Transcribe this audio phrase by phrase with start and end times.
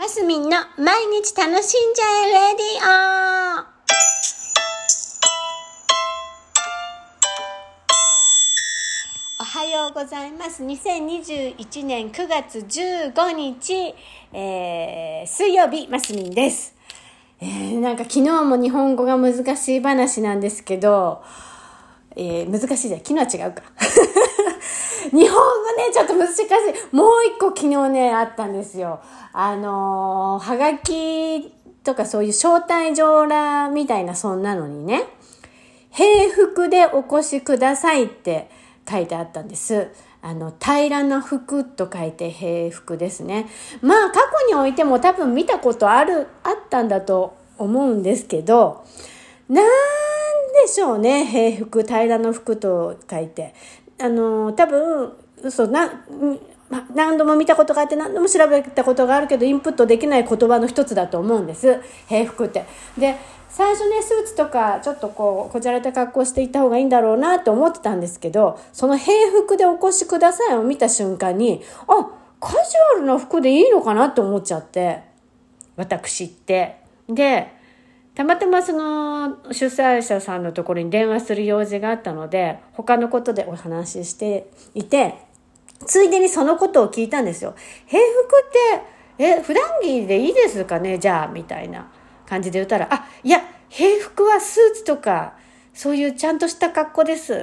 [0.00, 3.62] マスミンの毎日楽しんじゃえレディオ
[9.42, 10.64] おはようございます。
[10.64, 13.94] 2021年9月15日、
[14.32, 16.74] えー、水曜日、マスミンです。
[17.38, 21.22] えー、なんか昨日も日本語が難しい話なんですけど、
[22.16, 23.00] えー、難しいじゃん。
[23.00, 23.62] 昨日は違うか。
[25.10, 26.44] 日本語ね、ちょっと難しい。
[26.94, 29.00] もう一個昨日ね、あったんですよ。
[29.32, 31.52] あのー、はがき
[31.84, 35.04] とかそういう招待状らみたいなそんなのにね、
[35.90, 38.50] 平服でお越しくださいって
[38.88, 39.88] 書いてあったんです。
[40.22, 43.46] あの、平らな服と書いて平服ですね。
[43.80, 48.84] まあ、過去においても多分見たことある、あったんだと思うんですけど、
[49.48, 49.66] なん
[50.64, 53.54] でしょうね、平服、平らな服と書いて。
[54.00, 55.90] あの、多分、嘘な、
[56.94, 62.64] 何度も見たことがあって何度も調べたことがあるけどインプットできない言葉の一つだと思うんです平服って。
[62.96, 63.16] で
[63.48, 75.02] 最初ねスーツとかちょっとこうこじゃれた格好していった方がいいんだろうなって思ってたんですけどその平服でお越しくださいを見た瞬間にあカジュアルな服でいいのかなって思っちゃって
[75.76, 76.76] 私って。
[77.08, 77.59] で
[78.20, 85.14] たまたまその主催者さんのところに電話する用事があったので他のことでお話ししていて
[85.86, 87.54] ついでにそのことを聞いたんですよ。
[87.86, 90.98] 平服って、え、普段着でいいですかね？
[90.98, 91.90] じゃあ、みたいな
[92.26, 95.32] 感じで言ったら、あ、いや、平服はスーツとか、
[95.72, 97.36] そういうちゃんとした格好ですっ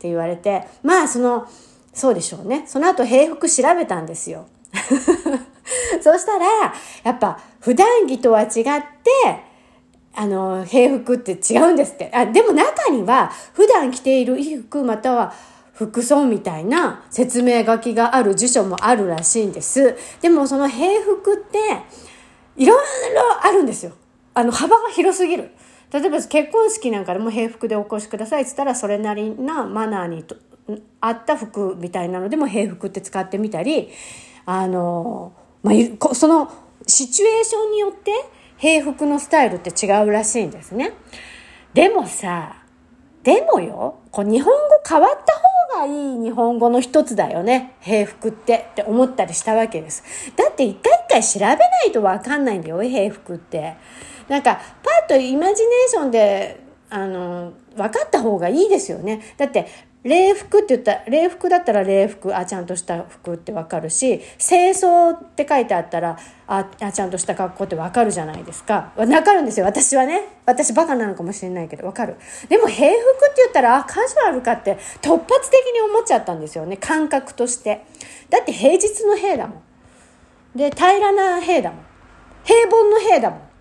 [0.00, 1.46] て言われて、まあ、その、
[1.92, 2.64] そうでしょうね。
[2.66, 4.48] その後平服調べたんですよ。
[6.02, 6.46] そしたら、
[7.04, 9.53] やっぱ普段着とは違って、
[10.16, 12.10] あの、平服って違うんですって。
[12.14, 15.34] あ、でも中には、普段着ている衣服または
[15.72, 19.96] 服装みたいな説明書きがある辞書もあるらしいんです。
[20.20, 21.58] でもその平服って、
[22.56, 23.92] いろいろあるんですよ。
[24.34, 25.50] あの、幅が広すぎる。
[25.92, 30.36] 例えば結婚式なんかでも平服でお越しくださいって言ったら、それなりなマナーにと
[31.00, 33.90] 合った服みたいなのでも平服って使ってみたり、
[34.46, 35.32] あの、
[35.62, 36.50] まあ、その
[36.86, 38.12] シチュエーションによって
[38.64, 40.94] 平服のスタイルって違うらしいんですね。
[41.74, 42.62] でもさ、
[43.22, 45.10] でもよ、こう日本語変わっ
[45.70, 47.74] た方がいい日本語の一つだよね。
[47.80, 50.02] 平服ってって思ったりしたわけです。
[50.34, 53.74] だって一回一回調べないとわかんないんだよ、平服って。
[54.28, 56.58] なんか、パッとイマジネーションで、
[56.88, 59.34] あの、分かった方がいいですよね。
[59.36, 59.66] だって、
[60.04, 68.92] 礼服って言ったら、礼服だったら礼服、あ、ちゃんとした服ってわかるし、清掃って書いてあったら、あ、あちゃんとした格好ってわかるじゃないですか。
[68.96, 70.20] わかるんですよ、私はね。
[70.44, 72.16] 私バカなのかもしれないけど、わかる。
[72.50, 77.86] でも平服って言ったら、あ、カジュアルかって突発的に思っちゃったんですよね、感覚として。
[78.28, 79.62] だって平日の平だもん。
[80.54, 81.80] で、平らな平だもん。
[82.44, 83.53] 平凡の平だもん。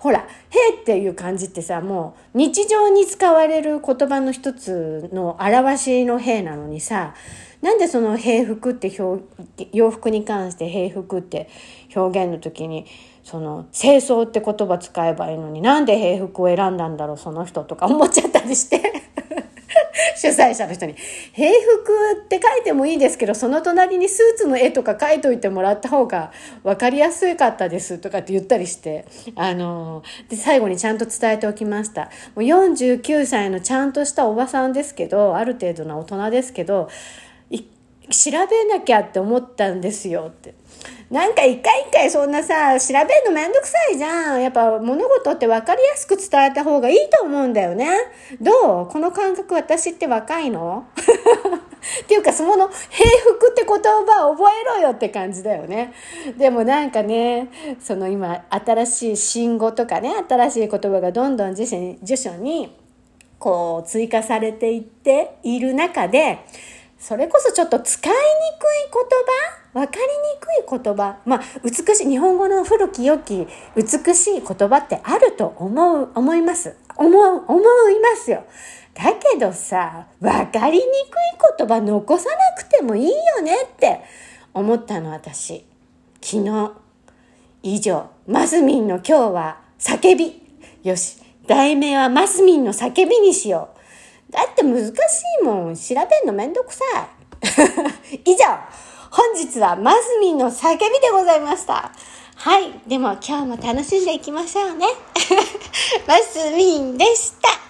[0.00, 7.14] ほら、へっていう感じってさ、もう日常に使われる言葉の一つの表しのへなのにさ、
[7.62, 9.24] なんでその平服って表、
[9.72, 11.48] 洋服に関して平服って
[11.94, 12.86] 表現の時に、
[13.24, 18.95] その清掃って言葉使えばいいのになんで平服を選んだんだろうその人とか思っちゃったりして。
[20.16, 20.94] 主催者の人に
[21.32, 26.32] 「平服って書いてもいいですけどその隣にスーツの絵とか書いといてもらった方が
[26.64, 32.10] 分かりやすかったです」とかって言ったりしてあので最後にちゃんと伝えておきました。
[32.34, 36.88] もう49歳のちゃんとしたおばさんですけどある程度の大人ですけど
[38.10, 40.54] 調べなきゃって思ったんですよって。
[41.10, 44.42] なんか一回一回そんなさ、調べるのめんどくさいじゃん。
[44.42, 47.88] やっぱ物事って分かりやすく伝えた方がいいと思うんだよね。
[48.40, 48.86] どう？
[48.88, 50.86] この感覚私って若いの？
[52.02, 55.92] っていうかその平服って言葉を覚えろよって感じだよね。
[56.36, 57.48] でもなんかね、
[57.80, 62.76] その今新しい新語とかね、新しい言葉がどんどん辞書に、辞書に
[63.38, 66.40] こう追加されていっている中で、
[67.06, 71.18] それこそちょっと使いにくい言葉分かりにくい言葉。
[71.24, 76.74] まあ美しい日本語の古き良き美しい言葉ってあると思う思います。
[76.96, 77.60] 思う思
[77.90, 78.42] いますよ。
[78.94, 80.88] だけどさ分かりにくい
[81.56, 82.24] 言葉残さ
[82.56, 84.00] なくてもいいよねって
[84.52, 85.64] 思ったの私。
[86.20, 86.72] 昨日
[87.62, 88.10] 以上。
[88.26, 90.42] マスミンの今日は叫び。
[90.82, 91.18] よし。
[91.46, 93.75] 題名はマスミンの叫びにしよう。
[94.30, 94.92] だって難し
[95.42, 95.74] いもん。
[95.74, 96.84] 調べんのめんどくさ
[98.12, 98.20] い。
[98.24, 98.44] 以上、
[99.10, 101.92] 本日はマスミンの叫びでございました。
[102.34, 102.80] はい。
[102.86, 104.86] でも今日も楽しんでいきましょうね。
[106.06, 107.65] マスミンでした。